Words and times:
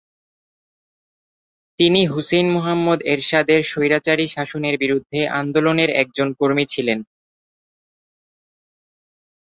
তিনি 1.79 2.01
হুসেইন 2.07 2.47
মোহাম্মদ 2.51 2.99
এরশাদের 3.05 3.59
স্বৈরাচারী 3.63 4.25
শাসনের 4.27 4.75
বিরুদ্ধে 4.77 5.19
আন্দোলনের 5.39 5.89
একজন 6.01 6.27
কর্মী 6.33 6.65
ছিলেন। 6.65 6.99